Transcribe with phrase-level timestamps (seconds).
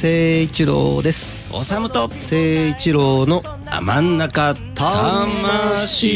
[0.00, 1.52] 聖一郎です。
[1.52, 2.08] おさむと。
[2.20, 6.06] 聖一郎のあ真ん中魂。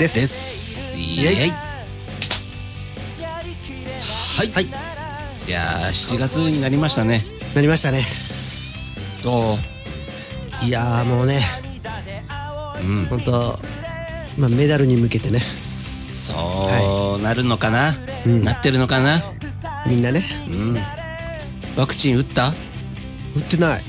[0.00, 0.14] です。
[0.16, 0.98] です。
[0.98, 1.50] イエイ。
[1.50, 1.54] は
[4.42, 4.68] い、はい、い。
[5.48, 7.24] やー7月になりましたね。
[7.54, 8.02] なりましたね。
[9.22, 9.54] ど
[10.60, 10.64] う？
[10.64, 11.40] いやーもうね。
[12.82, 13.06] うん。
[13.06, 13.60] 本当
[14.36, 15.38] まあメダルに向けてね。
[15.38, 17.92] そうなるのかな、
[18.26, 18.42] うん。
[18.42, 19.22] なってるのかな？
[19.86, 20.24] みんなね。
[20.48, 20.76] うん。
[21.76, 22.48] ワクチン打った？
[23.34, 23.82] 打ってない。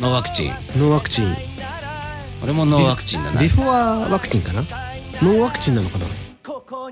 [0.00, 0.52] ノーワクチン。
[0.78, 1.36] ノーワクチン。
[2.42, 3.40] 俺もノーワクチンだな。
[3.40, 4.62] ビフォアワクチンかな？
[5.22, 6.06] ノーワクチンなのかな？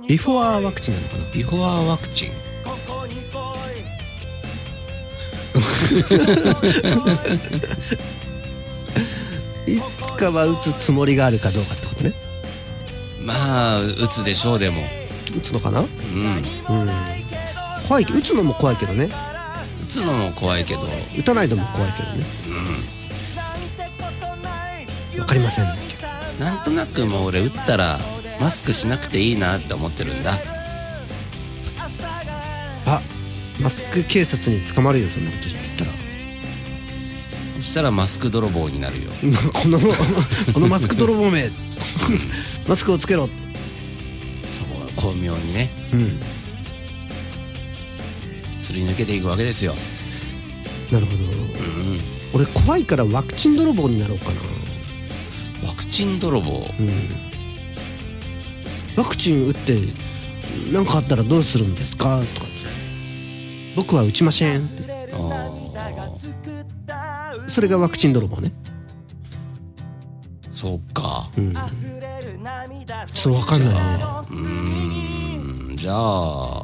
[0.09, 1.25] ビフォアワクチンなのかな？
[1.33, 2.33] ビフォアワクチン。
[9.67, 12.13] いつかは打つつもりがあるかどうかってことね。
[13.21, 13.35] ま
[13.77, 14.83] あ打つでしょうでも。
[15.37, 15.81] 打つのかな？
[15.81, 15.89] うん。
[15.89, 17.04] うん
[17.89, 19.11] 怖い打つのも怖いけどね。
[19.83, 20.83] 打つのも怖いけど。
[21.19, 22.25] 打たないのも怖いけどね。
[25.19, 25.65] わかりません。
[25.89, 27.99] けどなんとなくもう俺打ったら
[28.41, 30.33] マスクしなくていいなって思ってるんだ。
[32.87, 33.03] あ
[33.61, 35.91] マスク警察に捕まるよそんなこと言ったら。
[37.57, 39.11] そしたらマスク泥棒になるよ。
[39.55, 39.79] この
[40.53, 41.51] このマスク泥棒め。
[42.67, 43.29] マスクをつけろ。
[44.51, 45.71] そう巧妙にね。
[45.93, 46.09] うん。
[46.09, 46.44] す
[48.75, 49.75] り抜けていくわけですよ。
[50.91, 51.25] なるほど。
[51.25, 52.01] うん。
[52.35, 54.41] 俺怖いからワクチン泥棒になろうかな。
[55.69, 56.51] ワクチン泥棒？
[56.79, 56.91] うん。
[58.97, 59.79] ワクチン打って
[60.73, 62.23] 何かあったらどうするんですか？
[62.35, 62.47] とか
[63.75, 64.69] 僕は打ちません
[67.47, 68.53] それがワクチン泥棒ね。
[70.51, 71.31] そうか。
[71.37, 71.53] うん。
[71.53, 73.81] ちょっとわかんないね
[74.31, 75.77] うーん。
[75.77, 76.64] じゃあ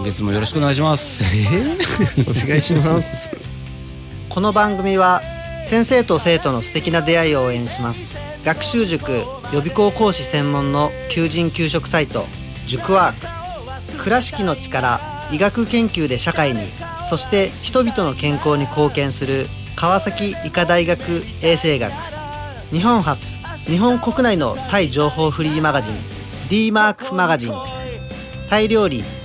[0.00, 1.36] 今月もよろしくお願いします。
[1.36, 3.30] えー、 お願いします。
[4.30, 5.20] この番組は
[5.66, 8.08] 先生と生徒の素敵な出会いを応援します。
[8.42, 12.26] 学習塾予備校講師専門の求人・給食サイト
[12.66, 14.02] 塾ワーク。
[14.02, 16.72] 倉敷の力医学研究で社会に
[17.06, 21.92] そして人々の健康に貢献する川崎医科大学衛生学。
[22.72, 25.94] 日本初日本国内のタイ情報フリーマガジン
[26.48, 27.52] d マークマガジン。
[28.48, 29.04] タイ料理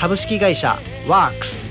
[0.00, 1.66] 株式会社ワークス。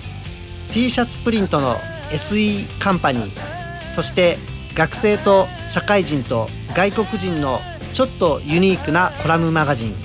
[0.72, 1.78] T シャツプリントの
[2.12, 3.94] SE カンパニー。
[3.94, 4.38] そして
[4.76, 7.60] 学生と社会人と外国人の
[7.92, 9.96] ちょっとユニークなコラムマガジン。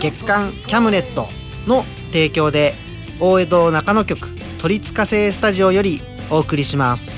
[0.00, 1.28] 月刊キャムネット
[1.68, 2.74] の提供で
[3.20, 6.00] 大江戸中野局鳥塚製スタジオより
[6.30, 7.17] お送りします。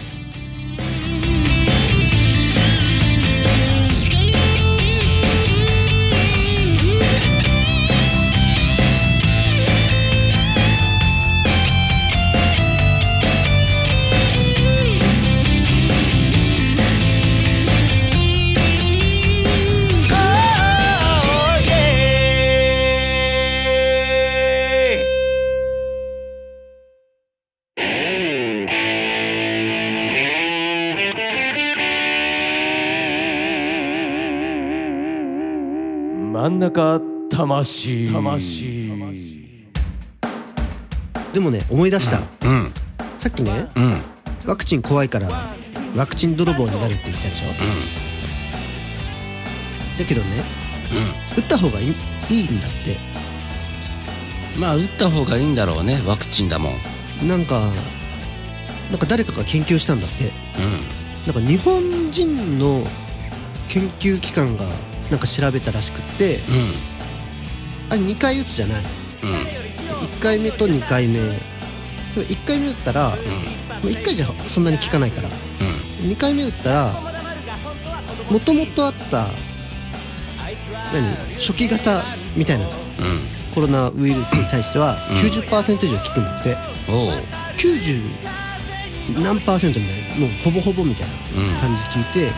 [36.61, 38.13] 中魂。
[38.13, 38.91] 魂。
[41.33, 42.71] でもね思い出した、うん。
[43.17, 43.95] さっきねうん。
[44.47, 45.29] ワクチン怖いから
[45.97, 47.47] ワクチン泥棒になるって言ったでしょ？
[49.99, 50.45] だけどね
[50.93, 51.43] うん。
[51.43, 52.99] 打った方がいいいいんだって。
[54.59, 56.73] まあ打った方がいいんだろうねワクチンだも
[57.23, 57.27] ん。
[57.27, 57.59] なんか
[58.91, 60.33] なんか誰かが研究したんだって。
[60.59, 61.33] うん。
[61.33, 62.87] なんか日本人の
[63.69, 64.67] 研究機関が
[65.11, 66.41] なんか調べたらしくってう
[67.91, 68.83] あれ2回打つじゃない。
[68.83, 68.91] んうん。
[70.01, 71.19] 1回目と2回目。
[71.19, 73.17] でも1回目打ったら、まあ
[73.83, 75.29] 1回じゃそんなに効かないから。
[75.29, 76.11] うん。
[76.11, 76.93] 2回目打ったら
[78.31, 79.27] もともとあった
[80.93, 81.17] 何？
[81.35, 82.01] 初期型
[82.37, 82.73] みたいなうん。
[83.53, 85.17] コロナウイルスに対してはうん。
[85.17, 86.57] 90%以上効くんだって、
[86.89, 87.13] おう。
[87.57, 88.01] 90
[89.21, 91.55] 何パーセントみたいなもうほぼほぼみたいうん。
[91.55, 92.33] な感じで聞いて、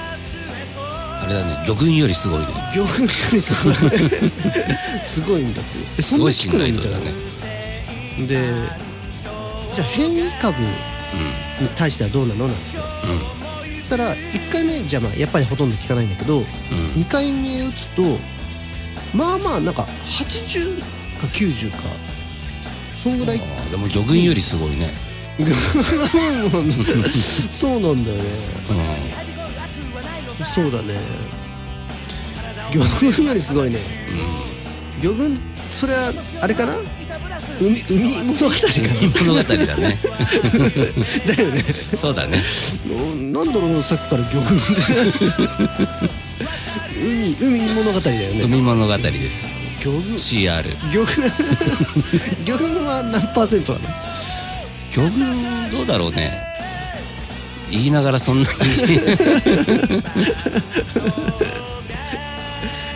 [1.23, 2.47] あれだね魚群よりすごいね。
[2.75, 3.75] 魚群よりすごい。
[5.05, 5.71] すごいんだって。
[5.99, 7.17] え すごい信そんな効くのみた頼度だね
[8.19, 8.35] いなで
[9.73, 10.61] じゃあ変異株
[11.61, 13.19] に対してはどうなのなんですねうん。
[13.79, 16.43] そしたら1回目じゃまあやっぱりほとんど効かないんだけどうん。
[16.43, 16.47] うん
[17.03, 18.19] 2回目打つと
[19.15, 20.79] まあまあなんか80
[21.21, 21.77] か90か
[22.99, 23.43] そんぐらい。
[23.71, 24.93] でも魚群よりすごいね。
[27.51, 28.25] そうなんだよね。
[28.71, 29.22] う
[30.45, 30.95] そうだね。
[32.73, 33.79] 魚群よりすごいね。
[35.01, 35.41] 魚群
[35.71, 36.77] それはあれかな？
[37.61, 39.99] 海海物語かん物語だね。
[41.27, 41.65] な だよね。
[41.95, 42.43] そうだね。
[43.33, 44.59] ななんだろうさっきから魚群。
[46.97, 48.43] 海海物語だよね。
[48.45, 49.51] 海物語です。
[49.81, 50.15] 魚群。
[50.15, 51.33] CR 魚群。
[52.45, 53.89] 魚群は何パーセントなの？
[54.91, 56.39] 魚群どうだろうね
[57.73, 58.57] 言いながらそんなに。
[58.87, 59.01] で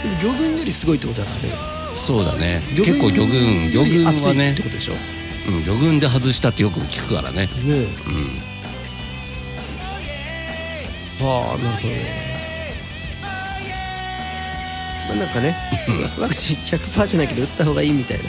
[0.08, 1.55] も魚群よりすごいってことだからね。
[1.94, 2.62] そうだね。
[2.76, 4.93] 結構魚群魚群はねってことでしょ。
[4.93, 5.00] ね
[5.49, 7.49] うん魚群で外したってよく聞くからね。
[7.67, 7.88] え。
[11.20, 11.26] うん。
[11.26, 12.37] はあなるほどね。
[15.08, 15.56] まあなんかね
[16.20, 18.25] ワクチン100%じゃないけど打った方がいいみたいな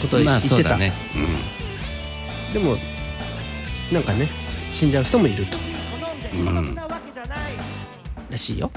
[0.00, 0.92] ことを言まあってた、そうだね。
[2.52, 2.76] でも
[3.92, 4.28] なんかね
[4.76, 5.56] 死んじゃう人もいると。
[6.34, 8.70] うん、うん、らしいよ。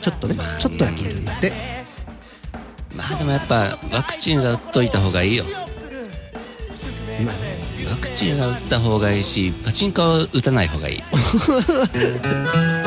[0.00, 1.52] ちょっとねちょっとだけいるんだって。
[2.96, 5.44] まあでもやっぱワクチンは打っといた方がいいよ。
[5.44, 7.58] まあね。
[7.88, 11.02] ワクチンは打った方がいいしパチンコは打たない方がいい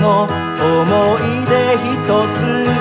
[0.00, 0.30] の思
[1.18, 2.06] い出一
[2.74, 2.77] つ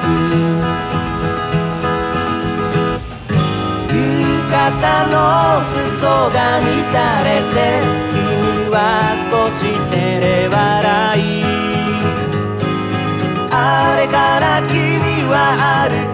[0.00, 0.04] く
[3.88, 5.18] 浴衣の
[5.70, 6.66] 裾が乱
[7.24, 7.56] れて
[8.10, 8.76] 君は
[9.30, 10.58] 少し照れ笑
[11.18, 11.22] い。
[13.50, 13.54] あ
[13.96, 14.74] れから君
[15.30, 15.34] は
[15.88, 15.94] 歩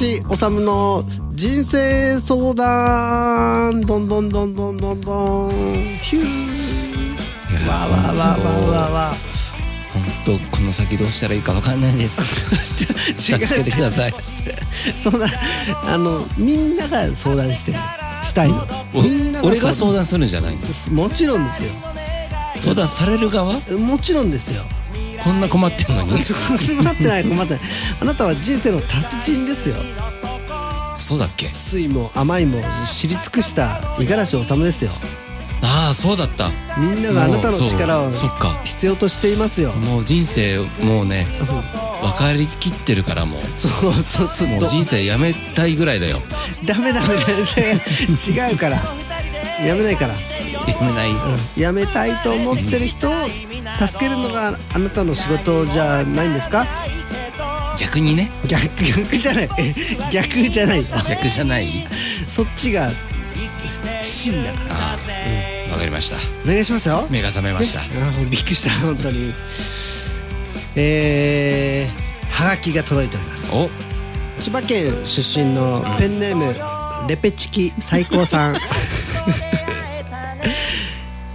[0.00, 1.04] 五十嵐治の
[1.34, 5.50] 人生相談どんどんどんどんどんどん
[6.00, 7.68] ヒュー。
[7.68, 9.14] わーわーわーわーわーわ
[9.92, 12.22] 本当この先どうしたらいいかわかんないです。
[13.12, 14.14] ー 助けてください。
[14.96, 15.26] そんな
[15.86, 17.78] あのみんなが相談してる
[18.22, 18.66] したいの。
[18.94, 20.56] おみんな俺が相談するんじゃない
[20.88, 20.94] の？
[20.94, 21.68] もちろんですよ。
[22.58, 23.52] 相談される側？
[23.78, 24.62] もちろんですよ
[25.22, 26.12] こんな困ってんのに？
[26.78, 27.62] 困ってない困ってない。
[28.00, 29.76] あなたは人生の達人ですよ。
[30.96, 31.50] そうだっけ？
[31.52, 34.90] 酸いも甘いも知り尽くした五十嵐治ですよ。
[35.62, 36.50] ああそうだった。
[36.78, 38.10] みんながあなたの力を
[38.64, 39.72] 必要としていますよ。
[39.72, 41.26] もう人生もうね
[42.02, 43.40] 分かりきってるからもう。
[43.58, 44.48] そうそうそう。
[44.48, 46.22] もう人生やめたいぐらいだよ。
[46.64, 47.08] ダメダメ。
[47.08, 48.76] ダメ違うから。
[49.62, 50.14] やめないから。
[50.14, 51.10] やめない、
[51.56, 53.12] やめたいと思ってる人を
[53.88, 56.66] 助けるのがあなたの仕事じゃないんですか？
[57.78, 58.30] 逆にね。
[58.46, 59.48] 逆逆じゃない。
[60.12, 60.84] 逆じゃない。
[61.08, 61.86] 逆じゃない？
[62.28, 62.90] そっちが
[64.02, 64.74] 真だから。
[64.74, 64.98] あ
[65.68, 65.72] あ。
[65.72, 66.16] わかりました。
[66.44, 67.06] お願いしますよ。
[67.10, 67.80] 目が覚めました。
[67.80, 68.70] あーびっくりした。
[68.86, 69.32] 本当に。
[70.76, 73.54] えー、はがきが届いております。
[73.54, 73.70] お。
[74.40, 76.54] 千葉県出身のペンネーム、
[77.08, 78.56] レペチキ最高さん。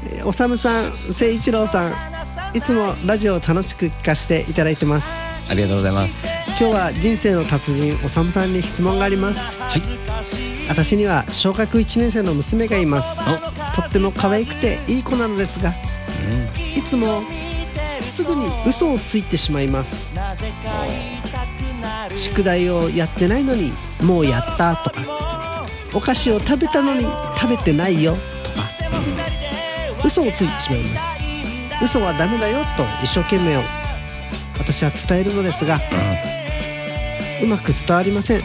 [0.10, 2.15] えーおさむさん誠一郎さん
[2.56, 5.12] いつもラジオを楽しく聞かせていただいてます。
[5.50, 6.26] ありがとうございます。
[6.48, 9.62] 今日は人生の達人おさむさんに質問があります。
[9.62, 9.82] はい。
[10.70, 13.22] 私には小学1年生の娘がいます。
[13.22, 13.82] お。
[13.82, 15.74] とっても可愛くていい子なのですが
[16.74, 17.24] いつも
[18.02, 20.16] すぐに嘘をついてしまいます。
[22.16, 27.02] 宿題をやってないのにもうやったとかお菓子を食べたのに
[27.38, 28.70] 食べてないよとか
[30.06, 31.25] 嘘をついてしまいます
[31.84, 33.58] 嘘はダメだよと一生懸命
[34.58, 35.80] 私は伝えるのですが
[37.42, 38.42] うまく伝わりません。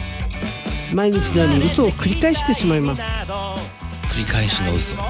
[0.93, 3.03] 毎日のように嘘を繰り返してしまいます。
[3.03, 4.97] 繰り返しの嘘。
[4.97, 5.03] そ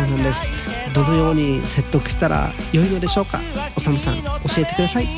[0.00, 0.68] うなんです。
[0.92, 3.38] どのように説得したら良いのでしょうか？
[3.76, 5.08] おさむさん教えてください。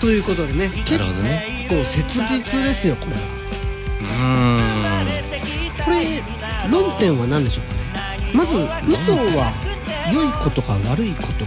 [0.00, 1.66] ということでねな結るほどね。
[1.68, 3.18] 構切実ですよこれは。
[4.00, 5.84] うーん。
[5.84, 5.96] これ
[6.70, 8.32] 論点は何でしょうかね？
[8.34, 8.56] まず
[8.92, 9.52] 嘘は
[10.12, 11.44] 良いことか悪いこと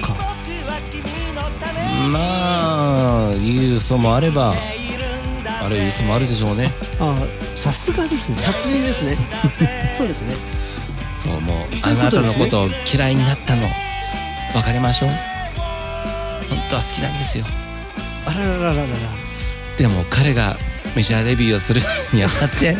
[0.00, 0.34] か。
[2.10, 4.54] まあいい嘘もあれば
[5.62, 6.72] 悪い嘘もあるでしょうね。
[6.98, 8.36] ああさすがですね。
[8.36, 9.16] 達人ですね。
[9.94, 10.34] そうですね。
[11.18, 13.68] そうもうそういうあなたのことを嫌いになったの
[14.54, 15.16] 別れましょう本
[16.68, 17.46] 当は好きなんですよ。
[18.26, 18.86] あらららららら。
[19.76, 20.56] でも彼が
[20.94, 21.80] メジャーデビューをする
[22.12, 22.76] にあたって。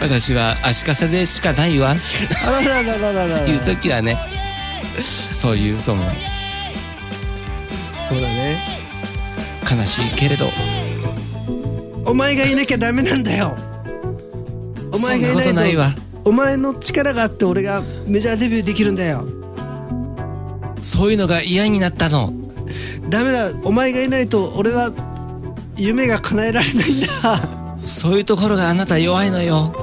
[0.00, 1.94] 私は足かせでしかないわ。
[2.44, 4.18] あらららららららいう時はね
[5.30, 6.04] そういう嘘も
[8.08, 8.58] そうだね。
[9.70, 10.50] 悲しいけれど。
[12.06, 13.56] お前がいなきゃダメなんだよ。
[14.92, 15.90] お前がいなことないわ。
[16.24, 19.26] お前の力があって俺がメジャーデビューできるんだよ。
[20.80, 22.32] そういうのが嫌になったの。
[23.08, 23.50] ダメだ。
[23.64, 24.90] お前がいないと俺は
[25.76, 27.78] 夢が叶えられないんだ。
[27.80, 29.74] そういうところがあなた弱いのよ。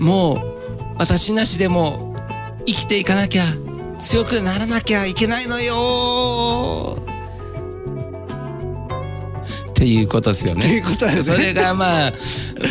[0.00, 2.16] もう私なしでも
[2.66, 3.42] 生きていかなきゃ
[3.98, 6.96] 強くならなきゃいけないのよ。
[9.70, 10.82] っていうことですよね。
[10.82, 11.22] うことだよね。
[11.22, 12.12] それがまあ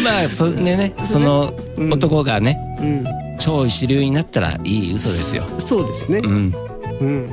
[0.04, 1.54] まあそ,、ねね、その
[1.92, 3.06] 男がね、うん。
[3.40, 5.44] 超一流になったらいい嘘ですよ。
[5.60, 6.20] そうですね。
[6.24, 6.54] うん。
[7.00, 7.30] うん。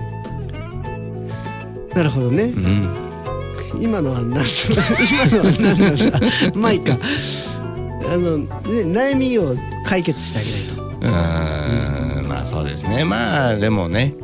[1.95, 2.45] なるほどね。
[2.45, 3.04] うん
[3.81, 6.21] 今のは何今のは何なんだ？
[6.55, 6.97] まあいいか。
[8.07, 10.85] あの、ね、悩みを解決してあげないと。
[10.85, 13.05] うーんまあそうですね。
[13.05, 14.15] まあでもね。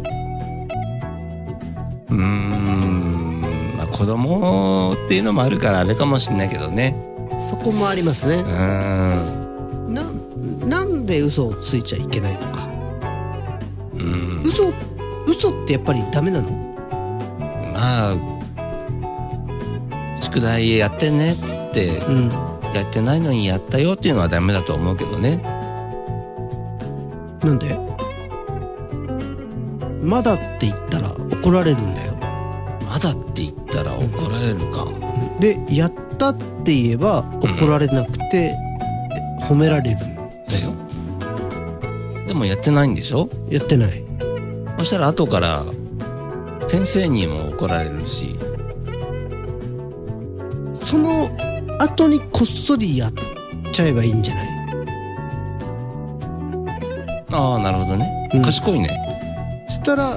[2.10, 3.40] うーん
[3.76, 6.94] まあ子供っていうのもあるからあれかもしんないけどね。
[7.50, 8.36] そこもありますね。
[8.36, 9.94] うーん。
[9.94, 10.04] な
[10.66, 12.68] なんで嘘をついちゃいけないのか。
[13.94, 14.42] うん。
[14.44, 14.72] 嘘
[15.26, 16.50] 嘘ってやっぱりダメなの？
[17.72, 18.16] まあ
[20.30, 22.28] 宿題やってねっつってうん。
[22.72, 25.38] やってないのにやったよっていうのはダメだと思うけどね。
[27.42, 27.76] なんで？
[30.00, 32.16] まだって言ったら怒られるんだよ。
[32.86, 34.86] まだって言ったら怒られるか。
[35.40, 38.54] でやったって言えば怒られなくて、
[39.42, 40.16] 褒められるだよ。
[42.28, 43.28] でもやってないんでしょ？
[43.50, 44.04] やってない。
[44.78, 45.64] そしたら後から
[46.68, 48.38] 先生にも怒られるし
[52.00, 53.12] 後にこっそりやっ
[53.72, 54.48] ちゃえばいいんじゃない？
[57.32, 58.42] ああなるほどね、うん。
[58.42, 58.88] 賢いね。
[59.68, 60.10] そしたら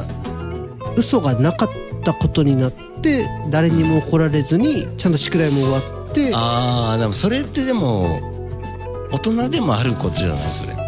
[0.95, 1.69] 嘘がなかっ
[2.03, 2.71] たことになっ
[3.01, 6.31] て誰にも怒られずにちゃんと宿題も終わって。
[6.33, 8.21] ああでもそれってでも
[9.11, 10.51] 大人でもあることじゃない？
[10.51, 10.83] それって。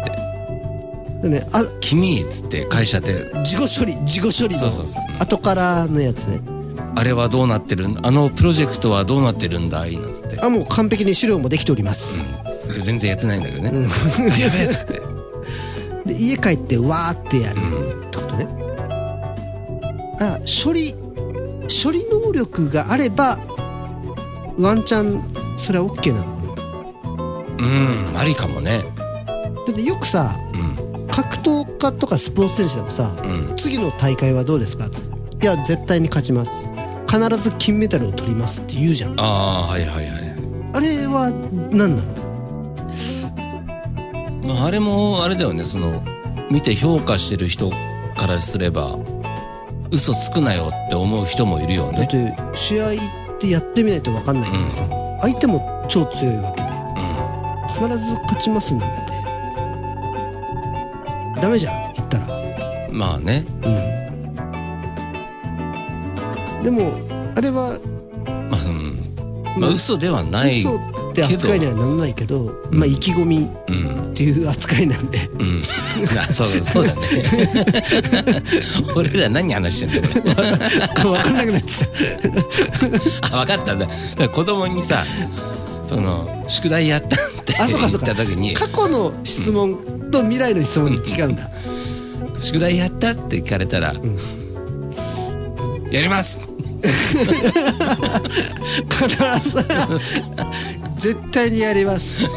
[1.22, 3.30] でねあ「君」っつって会社で。
[3.44, 4.62] 事後処理事後処理の。
[4.62, 5.02] そうそうそう。
[5.18, 6.40] 後からのやつね
[6.96, 9.86] 「あれはどうなってるんあのプロジェクトはどうなってるんだ？
[9.86, 10.40] い?」なんつって。
[10.40, 12.20] あもう完璧に資料もできております、
[12.72, 15.02] で全然やってないんだけどね「あやべえ」っつって。
[16.06, 17.58] で家帰ってわーってやる。
[17.58, 18.48] ってことね。
[20.20, 20.94] あ処理
[21.84, 23.38] 処理能力があれば
[24.58, 25.22] ワンチャン
[25.56, 26.24] それは OK なの？
[26.24, 26.30] か
[27.58, 27.62] う
[28.14, 28.78] んありかもね。
[28.78, 28.84] な
[29.66, 31.06] だってよくさうん。
[31.08, 33.56] 格闘家とかスポーツ選手でもさうん。
[33.56, 34.86] 次の大会はどうですか？
[34.86, 36.66] いや絶対に勝ちます
[37.08, 39.18] 必ず金メダルを取りますって言うじゃん。
[39.20, 40.22] ああはいはいはい。
[40.74, 41.30] あれは
[41.72, 42.16] 何なの？
[44.54, 45.64] まああれもあれだよね。
[45.64, 46.02] その
[46.50, 47.76] 見て評価してる人か
[48.26, 48.98] らすれば
[49.90, 52.92] 嘘つくなよって思う人もいるよだっねて試合っ
[53.38, 54.84] てやってみないと分かんないけどさ、
[55.20, 56.68] 相手も超強いわけで
[57.68, 59.12] 必ず勝ちますなんて
[61.40, 62.26] ダメじゃん言ったら。
[62.88, 63.44] うんまあね。
[63.62, 63.95] うん
[66.66, 66.90] でも
[67.36, 67.78] あれは
[68.50, 74.10] まあ、うん、まあ嘘ではない嘘って扱いにはならないけどまあ意気込みうん。
[74.10, 75.28] っていう扱いなんで。
[75.38, 75.62] うん。
[76.18, 77.00] あそうそうだね。
[78.96, 80.34] 俺ら何話してんだよこれ。
[81.04, 81.90] 分かんなくなっちゃっ
[83.30, 83.86] あ分かったんだ。
[84.30, 85.04] 子供にさ
[85.84, 87.08] その宿題やったっ
[87.44, 89.76] て言った時にた過去の質問
[90.10, 91.48] と未来の質問に違うんだ。
[92.40, 93.94] 宿題やったって聞かれたら、
[95.96, 96.38] やります。
[96.42, 96.52] 必
[99.48, 99.64] ず
[100.98, 102.26] 絶対にやります。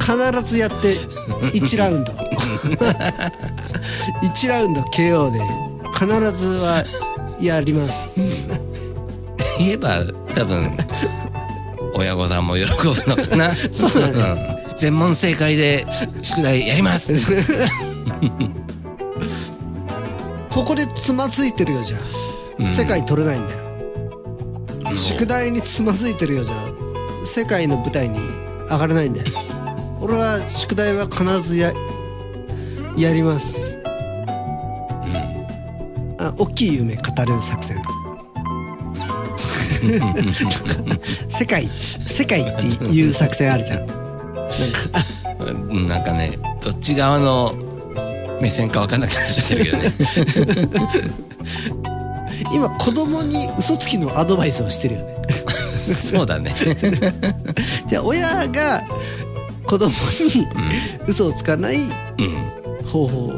[0.00, 0.94] 必ずやって
[1.52, 2.12] 1ラウンド。
[4.24, 5.38] 1ラウンド KO で
[5.92, 6.82] 必ずは
[7.42, 8.48] やります。
[9.58, 10.02] 言えば
[10.34, 10.72] 多分
[11.94, 12.72] 親御さんも喜ぶ
[13.06, 13.54] のかな。
[13.70, 14.22] そうだね。
[14.22, 14.38] ん。
[14.76, 15.86] 全問正解で
[16.22, 17.12] 宿題やります
[20.58, 22.66] ここでつまずいてるよじゃあ。
[22.66, 23.60] 世界取れないんだよ、
[24.92, 27.24] 宿題につまずいてるよじゃあ。
[27.24, 28.18] 世界の舞台に
[28.68, 29.28] 上がれないんだよ。
[30.02, 31.72] 俺は宿題は必ずや
[32.96, 33.78] やります、
[36.18, 37.80] あ大きい夢語れる作戦。
[41.28, 43.86] 世界世界っていう作戦あるじゃん。
[43.86, 43.96] なんか
[45.70, 47.67] うんなんかねどっち側の
[48.40, 49.92] 目線か分かんなくなっちゃってるけどね。
[52.52, 55.16] 今子供に嘘つきのアドバイスをしてるよね。
[55.92, 56.54] そうだね。
[57.86, 58.82] じゃあ親が
[59.66, 60.46] 子供に
[61.06, 62.86] 嘘をつかないうん。
[62.86, 63.32] 方法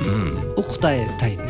[0.00, 0.54] うん。
[0.56, 1.44] を答えたいね。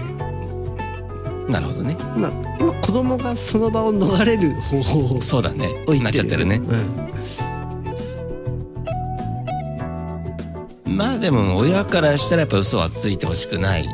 [1.48, 1.96] なるほどね。
[2.16, 5.68] まあ、今子供がその場を逃れる方法をそうだね。
[6.02, 6.56] なっちゃってるね。
[6.56, 7.07] うん、
[10.98, 13.86] まあでも親からしたらやっぱ嘘はついてほしくない。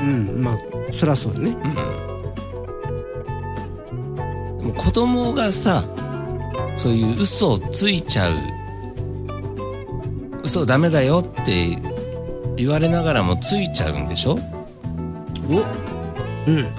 [0.00, 0.58] うん、まあ
[0.90, 1.50] そりゃそうだね。
[4.56, 5.84] でも子供がさ
[6.76, 8.32] そういう嘘をついちゃう
[10.44, 11.76] 嘘ダメだよって
[12.56, 14.38] 言われながらもついちゃうんでしょ？
[15.50, 15.60] お
[16.48, 16.72] うん。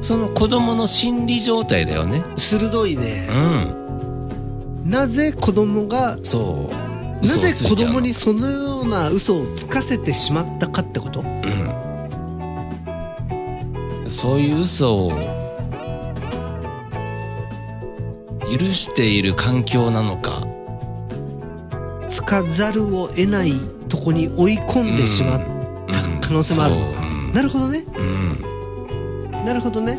[0.00, 2.24] その子供の心理状態だよね。
[2.36, 3.28] 鋭いね。
[4.84, 4.88] う。
[4.88, 4.90] ん。
[4.90, 6.89] なぜ子供がそう
[7.22, 11.20] なぜ子供にそのような嘘をつかせてしまったかってこと？
[11.20, 11.70] うん。
[14.08, 15.12] そういう嘘を
[18.50, 20.30] 許している環境なのか。
[22.08, 23.52] つかざるを得ない
[23.88, 26.92] とこに追い込んでしまったうん可能性もあるのか。
[26.92, 27.32] そううん。
[27.32, 27.84] なるほどね。
[27.96, 29.44] うん。
[29.44, 29.98] なるほどね。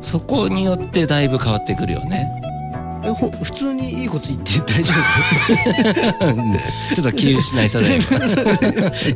[0.00, 2.41] そこによってだいぶ変わってくるよね
[3.04, 4.92] えほ普通にいいこと言って大丈
[6.94, 8.00] ちょっと気失いそうだよ。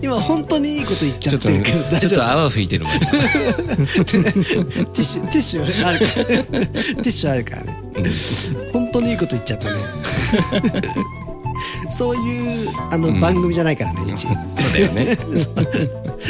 [0.03, 2.99] 今夫今本当にいいこと言っちゃってるけど大ちょっと泡吹いてるもん。
[2.99, 3.07] ティ
[4.94, 7.79] ッシュティッシュあるからティッシュあるからね。
[8.72, 9.75] 本当にいいこと言っちゃったね。
[11.90, 14.27] そういうあの、番組じゃないからねうち。
[14.27, 14.37] そう
[14.75, 15.16] だよね。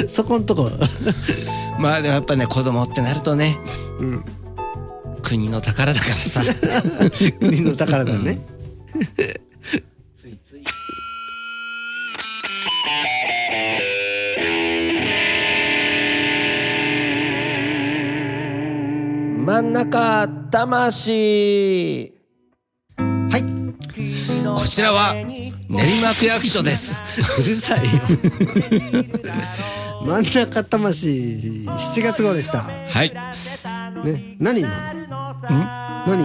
[0.08, 0.70] そこんとこ。
[1.78, 3.58] まあでもやっぱね子供ってなるとね
[4.00, 4.24] うん
[5.28, 6.40] 国の宝だからさ。
[7.40, 8.38] 国の宝だね、
[10.14, 10.62] ついつい。
[19.44, 22.12] 真ん中魂。
[23.00, 23.42] はい。
[24.56, 27.20] こちらは練馬区役所です。
[27.42, 28.00] うるさいよ。
[30.06, 31.66] 真ん中魂。
[31.66, 32.60] 7月号でした。
[32.60, 33.12] はい。
[34.04, 34.70] ね何今？
[34.94, 35.05] の
[35.42, 35.76] 何？
[36.06, 36.16] 今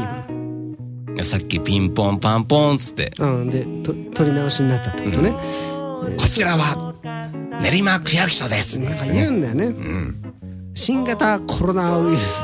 [1.14, 3.12] いやさっきピンポンパンポンっつって。
[3.18, 6.94] のうんでと取り直しになったってことね、こちらは
[7.62, 8.80] 練馬区役所です。
[8.80, 9.74] なんか言うんだよね、
[10.74, 12.44] 新型コロナウイルス。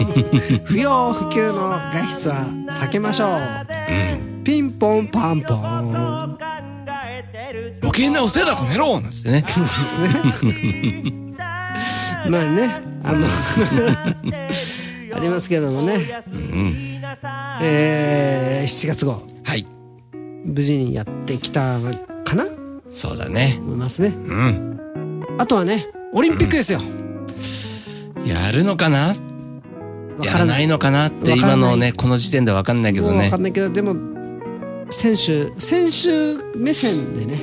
[0.66, 2.34] 不要不急の外出は
[2.82, 3.30] 避けましょう、
[4.44, 6.38] ピンポンパンポン。
[7.82, 9.44] 余計なお世話だこの野郎なんつってね。
[12.28, 13.26] まあねあの
[15.14, 15.94] ありますけどもね、
[17.62, 19.22] えー、7月号。
[19.44, 19.66] はい。
[20.44, 21.78] 無事にやってきた
[22.24, 22.44] かな？
[22.90, 23.56] そうだね。
[23.60, 24.08] 思いますね。
[24.08, 24.76] うん。
[25.38, 26.80] あとはねオリンピックですよ、
[28.26, 29.14] やるのかな？
[30.18, 30.58] わやかららない。
[30.58, 33.12] ないのかなって今のねこの時点でわかんないけどね。
[33.12, 33.94] もうわかんないけどでも
[34.90, 37.38] 選手選手目線でね、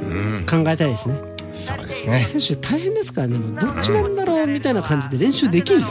[0.49, 1.15] 考えたいですね。
[1.51, 2.25] そうですね。
[2.29, 3.39] 選手大変ですからね。
[3.59, 5.87] どっちなんだろうみたいな感じで練習できんの？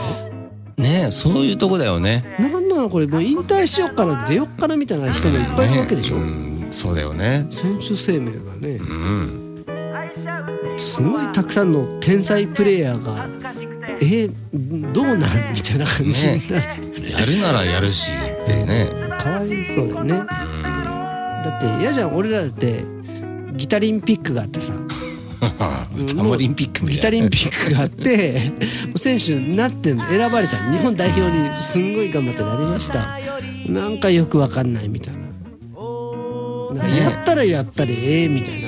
[0.81, 2.35] ねえそういうとこだよね。
[2.39, 7.47] なんなのこれもう引退しようかな出よっかなみたいな人もいっぱいいるわけでしょ、ねうんそうだよね。
[7.49, 8.75] 選手生命がね。
[8.75, 9.65] うん。
[10.77, 13.27] すごいたくさんの天才プレイヤーが
[14.01, 15.19] えーどうなん
[15.53, 18.89] みたいな感じになって、やるならやるしってね。
[19.19, 20.13] かわいそうだよね。
[21.43, 22.85] だって嫌じゃん俺らだって
[23.53, 24.73] ギタリンピックがあってさ
[26.15, 27.17] タモリンピックみギたいな。
[27.17, 28.51] タリンピックがあって
[28.95, 33.19] 選手になって選ばれた日本代表にすんごい頑張ってなりました。
[33.67, 35.19] なんかよくわかんないみたいな。
[35.19, 35.27] な
[36.73, 36.99] んかね。
[37.01, 38.67] やったらやったでええみたいな。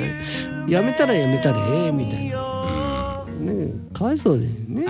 [0.67, 3.25] やめたらやめたでええみたいな。
[3.39, 4.85] ねかわいそうだよね。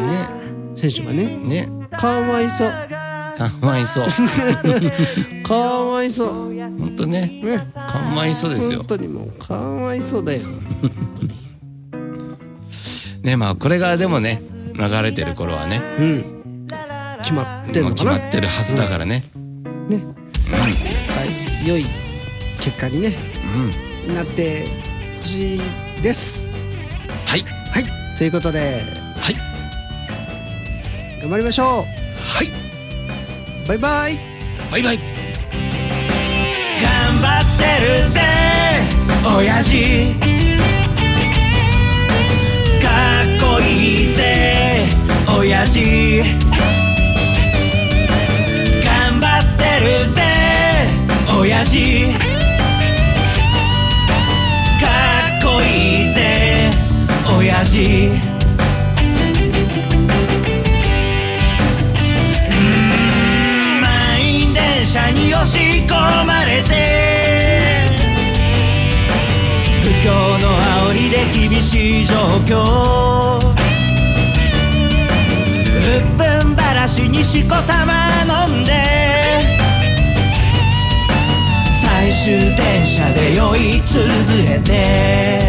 [0.76, 1.36] 選手がね。
[1.44, 1.68] ね。
[1.98, 2.68] かわいそう。
[2.68, 4.06] かわいそう。
[5.48, 6.28] かわいそう。
[6.30, 7.42] ほんとね。
[7.44, 7.68] ね。
[7.76, 8.80] かわいそうですよ。
[8.80, 10.42] 本当にもうかわいそうだよ
[13.24, 14.42] ねまあこれがでもね
[14.76, 16.68] 流れてる頃はねうん。
[17.22, 18.24] 決まってんもう決のかな？
[18.24, 19.24] まってるはずだからね。
[19.88, 20.04] ね。
[20.52, 20.68] は
[21.64, 21.68] い。
[21.68, 21.86] 良い
[22.60, 23.16] 結果にね
[24.08, 24.14] うん。
[24.14, 24.66] なって
[25.20, 25.62] ほしい
[26.02, 26.46] です。
[27.26, 27.42] はい。
[27.72, 28.18] はい。
[28.18, 29.36] ということではい。
[31.22, 31.84] 頑張りましょは
[32.44, 32.48] い、
[33.66, 34.20] うバイバイ。
[34.70, 34.98] バイバイ。
[34.98, 35.06] 頑
[37.22, 38.20] 張ってるぜ
[39.26, 40.33] 親父
[43.54, 44.88] かっこいいぜ。
[45.38, 46.24] 親父。
[48.84, 50.22] 頑張ってるぜ。
[51.40, 52.08] 親父。
[54.82, 54.88] か
[55.40, 55.66] っこい
[56.02, 56.72] いぜ。
[57.38, 58.10] 親父。
[63.80, 63.86] 満
[64.20, 65.94] 員電車に押し込
[66.26, 66.72] まれて。
[69.84, 70.58] 不況の
[70.90, 72.16] 煽りで厳しい状
[72.48, 73.43] 況。
[76.94, 78.72] しにしこたま飲んで。
[81.82, 85.42] 最終電車で酔いつぶれて。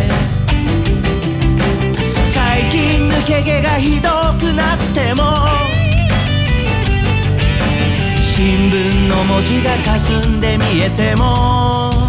[2.32, 5.22] 最近抜け毛がひどくなっても。
[8.22, 12.08] 新聞の文字が霞んで見えても。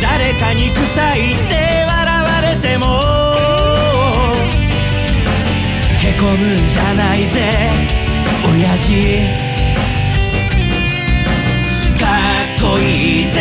[0.00, 3.09] 誰かに臭いって笑われても。
[6.20, 7.70] 込むんじゃないぜ。
[8.52, 8.92] 親父。
[11.98, 12.04] か
[12.44, 13.40] っこいいぜ。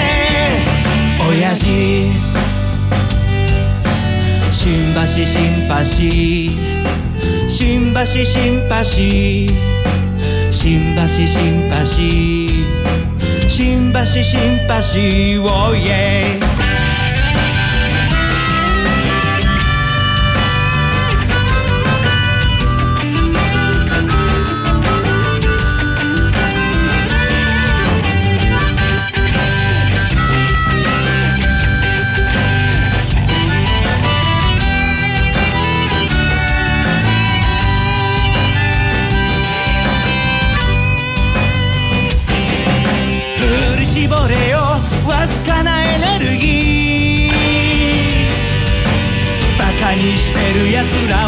[1.29, 1.65] 親父。
[4.53, 5.25] 新橋シ
[5.65, 8.05] ンパシー新橋。
[8.05, 9.51] シンパシー
[10.49, 14.05] 新橋シンパシー新橋。
[14.05, 16.48] シンパシー Oh yeah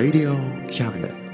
[0.00, 0.40] Radio
[0.72, 1.29] Cabinet.